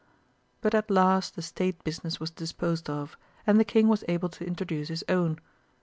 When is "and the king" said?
3.45-3.87